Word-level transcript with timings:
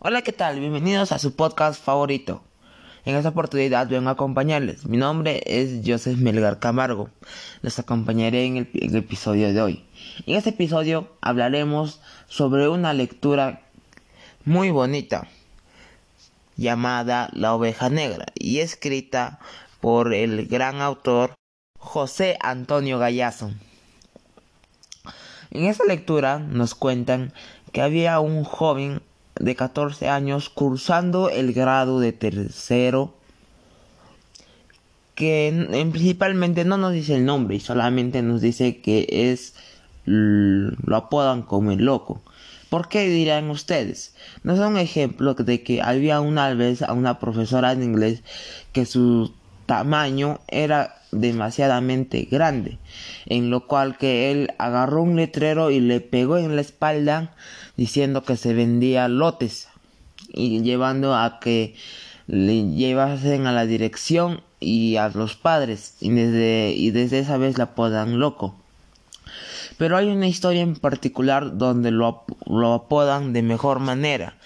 Hola, 0.00 0.22
¿qué 0.22 0.32
tal? 0.32 0.58
Bienvenidos 0.60 1.12
a 1.12 1.18
su 1.18 1.34
podcast 1.34 1.82
favorito. 1.82 2.42
En 3.04 3.14
esta 3.14 3.30
oportunidad 3.30 3.88
vengo 3.88 4.08
a 4.08 4.12
acompañarles. 4.12 4.86
Mi 4.86 4.96
nombre 4.96 5.40
es 5.46 5.80
Joseph 5.86 6.18
Melgar 6.18 6.58
Camargo. 6.58 7.08
Les 7.62 7.78
acompañaré 7.78 8.44
en 8.44 8.56
el, 8.56 8.70
en 8.74 8.90
el 8.90 8.96
episodio 8.96 9.52
de 9.52 9.62
hoy. 9.62 9.84
En 10.26 10.36
este 10.36 10.50
episodio 10.50 11.08
hablaremos 11.22 12.00
sobre 12.28 12.68
una 12.68 12.92
lectura 12.92 13.62
muy 14.44 14.70
bonita 14.70 15.28
llamada 16.56 17.30
La 17.32 17.54
oveja 17.54 17.88
negra 17.88 18.26
y 18.34 18.58
escrita 18.58 19.38
por 19.80 20.12
el 20.12 20.46
gran 20.48 20.82
autor 20.82 21.34
José 21.78 22.36
Antonio 22.40 22.98
Gallazo. 22.98 23.52
En 25.50 25.64
esta 25.66 25.84
lectura 25.84 26.40
nos 26.40 26.74
cuentan 26.74 27.32
que 27.72 27.80
había 27.80 28.18
un 28.18 28.44
joven 28.44 29.00
de 29.38 29.54
14 29.54 30.08
años 30.08 30.48
cursando 30.48 31.28
el 31.28 31.52
grado 31.52 32.00
de 32.00 32.12
tercero 32.12 33.14
que 35.14 35.48
en, 35.48 35.92
principalmente 35.92 36.64
no 36.64 36.76
nos 36.76 36.92
dice 36.92 37.16
el 37.16 37.24
nombre 37.24 37.56
y 37.56 37.60
solamente 37.60 38.22
nos 38.22 38.40
dice 38.40 38.80
que 38.80 39.06
es 39.30 39.54
lo 40.06 40.96
apodan 40.96 41.42
como 41.42 41.70
el 41.72 41.84
loco. 41.84 42.20
¿Por 42.68 42.88
qué 42.88 43.08
dirán 43.08 43.50
ustedes? 43.50 44.14
No 44.42 44.54
es 44.54 44.58
un 44.58 44.76
ejemplo 44.76 45.34
de 45.34 45.62
que 45.62 45.80
había 45.80 46.20
una 46.20 46.52
vez 46.54 46.82
a 46.82 46.92
una 46.92 47.20
profesora 47.20 47.74
de 47.74 47.84
inglés 47.84 48.22
que 48.72 48.84
su 48.84 49.32
tamaño 49.66 50.40
era 50.48 50.96
demasiadamente 51.12 52.26
grande, 52.30 52.78
en 53.26 53.50
lo 53.50 53.66
cual 53.66 53.96
que 53.96 54.30
él 54.30 54.52
agarró 54.58 55.02
un 55.02 55.16
letrero 55.16 55.70
y 55.70 55.80
le 55.80 56.00
pegó 56.00 56.36
en 56.38 56.56
la 56.56 56.60
espalda 56.60 57.34
diciendo 57.76 58.24
que 58.24 58.36
se 58.36 58.54
vendía 58.54 59.08
lotes 59.08 59.68
y 60.28 60.62
llevando 60.62 61.14
a 61.14 61.38
que 61.40 61.74
le 62.26 62.70
llevasen 62.70 63.46
a 63.46 63.52
la 63.52 63.66
dirección 63.66 64.42
y 64.60 64.96
a 64.96 65.08
los 65.08 65.36
padres 65.36 65.96
y 66.00 66.10
desde, 66.10 66.72
y 66.76 66.90
desde 66.90 67.18
esa 67.18 67.36
vez 67.36 67.58
la 67.58 67.64
apodan 67.64 68.18
loco. 68.18 68.56
Pero 69.78 69.96
hay 69.96 70.08
una 70.08 70.28
historia 70.28 70.62
en 70.62 70.76
particular 70.76 71.58
donde 71.58 71.90
lo, 71.90 72.24
lo 72.46 72.74
apodan 72.74 73.32
de 73.32 73.42
mejor 73.42 73.80
manera 73.80 74.36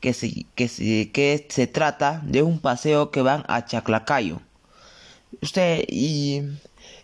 que 0.00 0.14
se, 0.14 0.46
que, 0.54 0.68
se, 0.68 1.10
que 1.12 1.46
se 1.48 1.66
trata 1.66 2.22
de 2.24 2.42
un 2.42 2.60
paseo 2.60 3.10
que 3.10 3.22
van 3.22 3.44
a 3.48 3.64
Chaclacayo. 3.64 4.40
Usted 5.42 5.84
y 5.88 6.42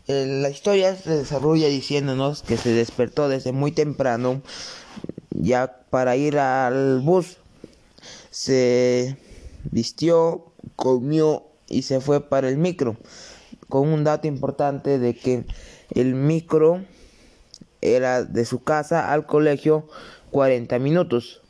eh, 0.07 0.27
la 0.41 0.51
historia 0.51 0.95
se 0.97 1.19
desarrolla 1.19 1.69
diciéndonos 1.69 2.43
que 2.43 2.57
se 2.57 2.73
despertó 2.73 3.29
desde 3.29 3.53
muy 3.53 3.73
temprano 3.73 4.43
ya 5.31 5.81
para 5.91 6.17
ir 6.17 6.39
al 6.39 7.01
bus. 7.01 7.39
Se 8.31 9.17
vistió, 9.71 10.53
comió 10.77 11.45
y 11.69 11.83
se 11.83 12.01
fue 12.01 12.21
para 12.21 12.49
el 12.49 12.59
micro. 12.59 12.97
Con 13.69 13.89
un 13.89 14.05
dato 14.05 14.27
importante 14.27 14.99
de 14.99 15.15
que 15.15 15.45
el 15.95 16.15
micro 16.15 16.85
era 17.81 18.25
de 18.25 18.45
su 18.45 18.63
casa 18.63 19.13
al 19.13 19.27
colegio 19.27 19.89
40 20.31 20.79
minutos. 20.79 21.44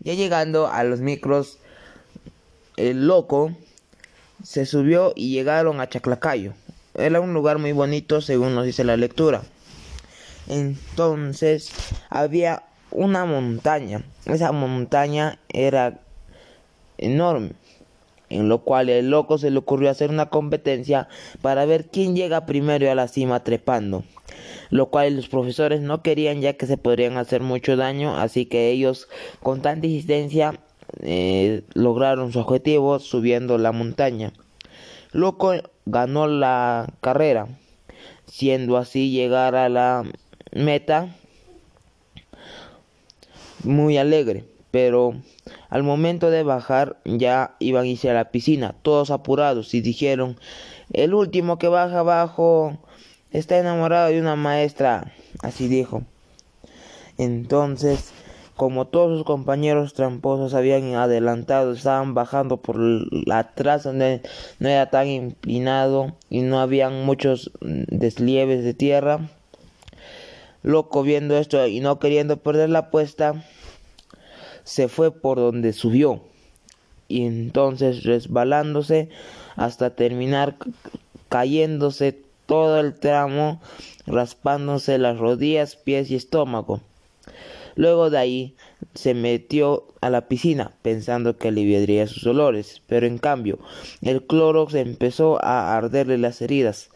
Ya 0.00 0.14
llegando 0.14 0.66
a 0.66 0.82
los 0.84 1.00
micros, 1.00 1.58
el 2.76 3.06
loco 3.06 3.54
se 4.42 4.64
subió 4.64 5.12
y 5.14 5.30
llegaron 5.30 5.80
a 5.80 5.88
Chaclacayo. 5.88 6.54
Era 6.94 7.20
un 7.20 7.34
lugar 7.34 7.58
muy 7.58 7.72
bonito 7.72 8.20
según 8.20 8.54
nos 8.54 8.64
dice 8.64 8.84
la 8.84 8.96
lectura. 8.96 9.42
Entonces 10.48 11.70
había 12.08 12.64
una 12.90 13.24
montaña. 13.24 14.02
Esa 14.24 14.52
montaña 14.52 15.38
era 15.48 16.00
enorme. 16.98 17.52
En 18.30 18.48
lo 18.48 18.62
cual 18.62 18.88
el 18.88 19.10
loco 19.10 19.38
se 19.38 19.50
le 19.50 19.58
ocurrió 19.58 19.90
hacer 19.90 20.10
una 20.10 20.30
competencia 20.30 21.08
para 21.42 21.64
ver 21.66 21.86
quién 21.86 22.14
llega 22.14 22.46
primero 22.46 22.90
a 22.90 22.94
la 22.94 23.08
cima 23.08 23.44
trepando. 23.44 24.04
Lo 24.70 24.86
cual 24.86 25.16
los 25.16 25.28
profesores 25.28 25.80
no 25.80 26.02
querían 26.02 26.40
ya 26.40 26.54
que 26.54 26.66
se 26.66 26.76
podrían 26.76 27.18
hacer 27.18 27.42
mucho 27.42 27.76
daño. 27.76 28.16
Así 28.16 28.46
que 28.46 28.70
ellos 28.70 29.08
con 29.42 29.62
tanta 29.62 29.86
insistencia 29.86 30.60
eh, 31.00 31.62
lograron 31.74 32.32
su 32.32 32.38
objetivo 32.38 32.98
subiendo 32.98 33.58
la 33.58 33.72
montaña. 33.72 34.32
Loco 35.12 35.54
ganó 35.86 36.28
la 36.28 36.92
carrera, 37.00 37.48
siendo 38.26 38.76
así 38.76 39.10
llegar 39.10 39.56
a 39.56 39.68
la 39.68 40.04
meta 40.52 41.16
muy 43.64 43.98
alegre, 43.98 44.44
pero 44.70 45.14
al 45.70 45.82
momento 45.82 46.30
de 46.30 46.42
bajar 46.42 46.98
ya 47.04 47.54
iban 47.58 47.84
a 47.84 47.88
irse 47.88 48.10
a 48.10 48.14
la 48.14 48.30
piscina, 48.30 48.74
todos 48.82 49.10
apurados 49.10 49.72
y 49.74 49.80
dijeron, 49.80 50.38
el 50.92 51.14
último 51.14 51.58
que 51.58 51.68
baja 51.68 52.00
abajo 52.00 52.78
está 53.30 53.58
enamorado 53.58 54.10
de 54.10 54.20
una 54.20 54.36
maestra, 54.36 55.12
así 55.42 55.68
dijo. 55.68 56.02
Entonces 57.16 58.12
como 58.60 58.86
todos 58.86 59.16
sus 59.16 59.24
compañeros 59.24 59.94
tramposos 59.94 60.52
habían 60.52 60.94
adelantado, 60.94 61.72
estaban 61.72 62.12
bajando 62.12 62.58
por 62.58 62.78
atrás 63.32 63.84
donde 63.84 64.20
no 64.58 64.68
era 64.68 64.90
tan 64.90 65.06
inclinado 65.06 66.12
y 66.28 66.42
no 66.42 66.60
habían 66.60 67.06
muchos 67.06 67.52
deslieves 67.62 68.62
de 68.62 68.74
tierra. 68.74 69.30
Loco 70.62 71.02
viendo 71.02 71.38
esto 71.38 71.66
y 71.66 71.80
no 71.80 71.98
queriendo 71.98 72.36
perder 72.36 72.68
la 72.68 72.80
apuesta, 72.80 73.42
se 74.70 74.86
fue 74.86 75.10
por 75.10 75.38
donde 75.38 75.72
subió 75.72 76.22
y 77.08 77.26
entonces 77.26 78.04
resbalándose 78.04 79.08
hasta 79.56 79.96
terminar 79.96 80.54
cayéndose 81.28 82.16
todo 82.46 82.78
el 82.78 82.94
tramo, 82.94 83.60
raspándose 84.06 84.96
las 84.98 85.18
rodillas, 85.18 85.74
pies 85.74 86.08
y 86.12 86.14
estómago. 86.14 86.80
Luego 87.74 88.10
de 88.10 88.18
ahí 88.18 88.54
se 88.94 89.12
metió 89.12 89.88
a 90.00 90.08
la 90.08 90.28
piscina 90.28 90.70
pensando 90.82 91.36
que 91.36 91.48
aliviaría 91.48 92.06
sus 92.06 92.24
olores, 92.28 92.80
pero 92.86 93.08
en 93.08 93.18
cambio 93.18 93.58
el 94.02 94.22
cloro 94.22 94.68
empezó 94.72 95.44
a 95.44 95.76
arderle 95.76 96.16
las 96.16 96.40
heridas. 96.42 96.90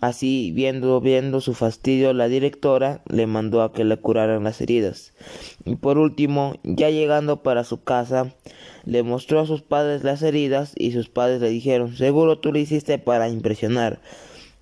Así, 0.00 0.52
viendo, 0.54 1.00
viendo 1.00 1.40
su 1.40 1.54
fastidio, 1.54 2.12
la 2.12 2.28
directora 2.28 3.02
le 3.08 3.26
mandó 3.26 3.62
a 3.62 3.72
que 3.72 3.84
le 3.84 3.96
curaran 3.96 4.44
las 4.44 4.60
heridas. 4.60 5.14
Y 5.64 5.76
por 5.76 5.96
último, 5.96 6.54
ya 6.64 6.90
llegando 6.90 7.42
para 7.42 7.64
su 7.64 7.82
casa, 7.82 8.34
le 8.84 9.02
mostró 9.02 9.40
a 9.40 9.46
sus 9.46 9.62
padres 9.62 10.04
las 10.04 10.22
heridas 10.22 10.74
y 10.76 10.92
sus 10.92 11.08
padres 11.08 11.40
le 11.40 11.48
dijeron, 11.48 11.96
seguro 11.96 12.38
tú 12.38 12.52
lo 12.52 12.58
hiciste 12.58 12.98
para 12.98 13.30
impresionar. 13.30 14.00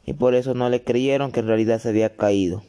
Y 0.06 0.12
por 0.12 0.34
eso 0.34 0.54
no 0.54 0.68
le 0.70 0.84
creyeron 0.84 1.32
que 1.32 1.40
en 1.40 1.48
realidad 1.48 1.80
se 1.80 1.88
había 1.88 2.16
caído. 2.16 2.62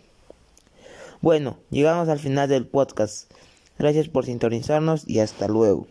Bueno, 1.21 1.57
llegamos 1.69 2.09
al 2.09 2.19
final 2.19 2.49
del 2.49 2.65
podcast. 2.65 3.31
Gracias 3.77 4.07
por 4.07 4.25
sintonizarnos 4.25 5.07
y 5.07 5.19
hasta 5.19 5.47
luego. 5.47 5.87